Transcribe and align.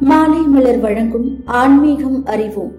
மாலை 0.00 0.42
மலர் 0.42 0.78
வழங்கும் 0.78 1.42
ஆன்மீகம் 1.44 2.26
அறிவோம். 2.26 2.72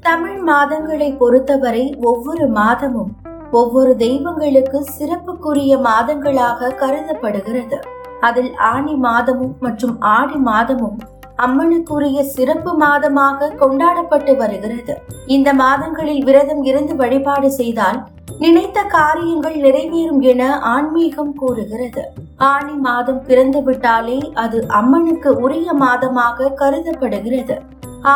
தமிழ் 0.00 0.48
மாதங்களை 0.48 1.16
பொறுத்தவரை 1.16 1.96
ஒவ்வொரு 2.00 2.48
மாதமும் 2.48 3.16
ஒவ்வொரு 3.50 3.96
தெய்வங்களுக்கு 3.96 4.84
சிறப்புக்குரிய 4.98 5.76
மாதங்களாக 5.76 6.74
கருதப்படுகிறது. 6.74 7.80
அதில் 8.20 8.54
ஆனி 8.54 8.94
மாதமும் 8.94 9.56
மற்றும் 9.60 10.00
ஆடி 10.00 10.34
மாதமும் 10.34 10.98
அம்மனுக்குரிய 11.44 12.18
சிறப்பு 12.34 12.70
மாதமாக 12.82 13.50
கொண்டாடப்பட்டு 13.60 14.32
வருகிறது. 14.40 14.94
இந்த 15.34 15.48
மாதங்களில் 15.62 16.22
விரதம் 16.28 16.62
இருந்து 16.70 16.94
வழிபாடு 17.02 17.50
செய்தால் 17.60 17.98
நினைத்த 18.44 18.78
காரியங்கள் 18.96 19.56
நிறைவேறும் 19.64 20.20
என 20.32 20.42
ஆன்மீகம் 20.74 21.32
கூறுகிறது. 21.40 22.02
ஆனி 22.50 22.74
மாதம் 22.86 23.22
பிறந்து 23.28 23.60
விட்டாலே 23.62 24.18
அது 24.44 24.58
அம்மனுக்கு 24.80 25.32
உரிய 25.44 25.72
மாதமாக 25.84 26.50
கருதப்படுகிறது. 26.60 27.56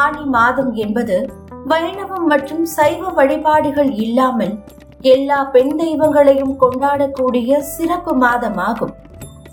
ஆனி 0.00 0.24
மாதம் 0.36 0.72
என்பது 0.84 1.16
வைணவம் 1.72 2.26
மற்றும் 2.32 2.64
சைவ 2.76 3.10
வழிபாடுகள் 3.18 3.90
இல்லாமல் 4.04 4.54
எல்லா 5.12 5.38
பெண் 5.54 5.74
தெய்வங்களையும் 5.80 6.54
கொண்டாடக்கூடிய 6.62 7.58
சிறப்பு 7.74 8.12
மாதமாகும். 8.24 8.94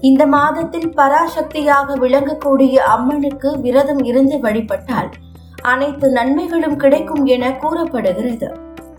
இந்த 0.02 0.26
மாதத்தில் 0.26 0.94
பராசக்தியாக 0.98 1.96
விளங்கக்கூடிய 1.96 2.76
அம்மனுக்கு 2.94 3.60
விரதம் 3.60 4.04
இருந்து 4.04 4.40
வழிபட்டால் 4.40 5.10
அனைத்து 5.62 6.12
நன்மைகளும் 6.12 6.76
கிடைக்கும் 6.76 7.26
என 7.26 7.52
கூறப்படுகிறது. 7.54 8.48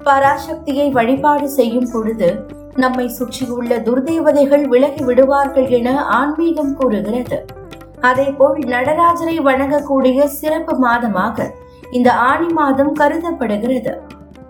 பராசக்தியை 0.05 0.91
வழிபாடு 0.91 1.48
செய்யும் 1.48 1.88
பொழுது 1.92 2.45
நம்மை 2.75 3.09
சுற்றியுள்ள 3.09 3.78
துர்தேவதைகள் 3.78 4.65
விலகி 4.65 5.05
விடுவார்கள் 5.05 5.69
என 5.69 6.05
ஆன்மீகம் 6.05 6.75
கூறுகிறது. 6.75 7.45
அதேபோல் 8.00 8.59
நடராஜரை 8.59 9.37
வணங்கக்கூடிய 9.42 10.25
சிறப்பு 10.25 10.89
மாதமாக 10.89 11.50
இந்த 11.91 12.12
ஆணி 12.12 12.48
மாதம் 12.48 12.94
கருதப்படுகிறது. 12.94 14.00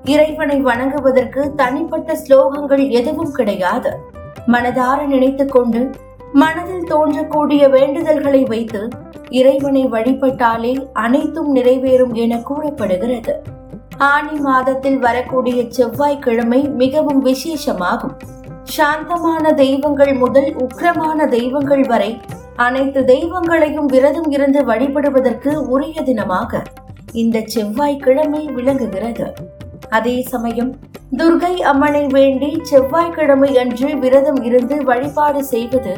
இறைவனை 0.05 0.65
வணங்குவதற்கு 0.65 1.55
தனிப்பட்ட 1.55 2.17
ஸ்லோகங்கள் 2.29 2.89
எதுவும் 2.91 3.33
கிடையாது. 3.33 3.93
மனதார 4.47 5.07
நினைத்துக் 5.07 5.51
கொண்டு 5.51 5.91
மனதில் 6.33 6.87
தோன்றக்கூடிய 6.91 7.71
வேண்டுதல்களை 7.71 8.43
வைத்து 8.45 8.89
இறைவனை 9.31 9.87
வழிபட்டாலே 9.87 10.87
அனைத்தும் 10.93 11.57
நிறைவேறும் 11.57 12.13
என 12.13 12.39
கூறப்படுகிறது. 12.39 13.35
ஆனி 13.99 14.37
மாதத்தில் 14.41 14.99
வரக்கூடிய 14.99 15.65
செவ்வாய்க்கிழமை 15.69 16.69
மிகவும் 16.69 17.25
விசேஷமாகும். 17.25 18.15
சாந்தமான 18.63 19.53
தெய்வங்கள் 19.53 20.15
முதல் 20.15 20.55
உக்கிரமான 20.55 21.29
தெய்வங்கள் 21.29 21.87
வரை 21.87 22.21
அனைத்து 22.57 23.05
தெய்வங்களையும் 23.05 23.87
விரதம் 23.87 24.31
இருந்து 24.31 24.65
வழிபடுவதற்கு 24.65 25.55
உரிய 25.55 26.03
தினமாக 26.03 26.63
இந்த 27.13 27.41
செவ்வாய்க்கிழமை 27.47 28.45
விளங்குகிறது. 28.47 29.27
அதே 29.89 30.23
சமயம் 30.23 30.73
துர்கை 31.19 31.55
அம்மனை 31.63 32.07
வேண்டி 32.07 32.61
செவ்வாய்க்கிழமை 32.63 33.59
அன்று 33.59 33.99
விரதம் 33.99 34.43
இருந்து 34.43 34.85
வழிபாடு 34.85 35.45
செய்வது 35.45 35.93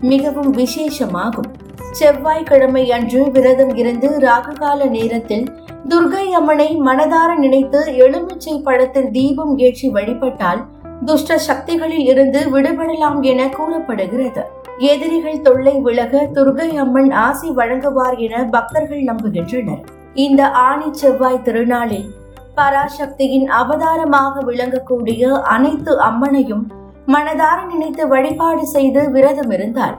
மிகவும் 0.00 0.54
விசேஷமாகும். 0.56 1.50
செவ்வாய்க்கிழமை 1.90 2.92
அன்று 2.92 3.30
விரதம் 3.30 3.76
இருந்து 3.76 4.08
ராகுகால 4.18 4.88
நேரத்தில் 4.88 5.52
துர்கை 5.88 6.30
அம்மனை 6.30 6.76
மனதார 6.76 7.36
நினைத்து 7.36 7.96
எலுமிச்சை 7.96 8.58
பழத்தில் 8.58 9.10
தீபம் 9.10 9.58
ஏற்றி 9.58 9.90
வழிபட்டால் 9.90 10.64
துஷ்ட 11.04 11.38
சக்திகளில் 11.38 12.06
இருந்து 12.06 12.60
விடுபடலாம் 12.60 13.20
என 13.20 13.48
கூறப்படுகிறது. 13.48 14.42
எதிரிகள் 14.78 15.40
தொல்லை 15.40 15.80
விலக 15.80 16.28
துர்கை 16.34 16.76
அம்மன் 16.76 17.10
ஆசி 17.10 17.50
வழங்குவார் 17.50 18.16
என 18.16 18.44
பக்தர்கள் 18.44 19.02
நம்புகின்றனர். 19.02 19.82
இந்த 20.14 20.50
ஆணி 20.50 20.88
செவ்வாய் 20.92 21.42
திருநாளில் 21.42 22.08
பராசக்தியின் 22.56 23.46
அவதாரமாக 23.46 24.40
விளங்கக்கூடிய 24.40 25.32
அனைத்து 25.32 26.00
அம்மனையும் 26.00 26.66
மனதார 27.12 27.66
நினைத்து 27.66 28.08
வழிபாடு 28.08 28.66
செய்து 28.66 29.10
விரதம் 29.10 29.50
இருந்தால் 29.50 29.96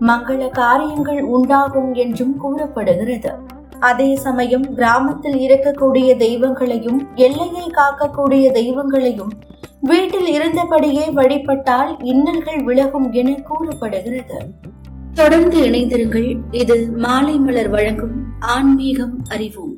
மங்கள 0.00 0.50
காரியங்கள் 0.50 1.22
உண்டாகும் 1.22 1.94
என்றும் 1.94 2.36
கூறப்படுகிறது. 2.36 3.32
அதே 3.80 4.16
சமயம் 4.16 4.74
கிராமத்தில் 4.74 5.38
இருக்கக்கூடிய 5.38 6.16
தெய்வங்களையும் 6.16 7.00
எல்லையை 7.14 7.70
காக்கக்கூடிய 7.70 8.52
தெய்வங்களையும் 8.52 9.32
வீட்டில் 9.80 10.28
இருந்தபடியே 10.38 11.12
வழிபட்டால் 11.12 11.96
இன்னல்கள் 12.02 12.64
விலகும் 12.64 13.12
என 13.12 13.34
கூறப்படுகிறது. 13.34 14.38
தொடர்ந்து 15.14 15.60
இணைந்திருங்கள். 15.60 16.36
இது 16.50 16.90
மாலை 16.96 17.38
மலர் 17.38 17.68
வழங்கும் 17.68 18.16
ஆன்மீகம் 18.40 19.16
அறிவோம். 19.28 19.74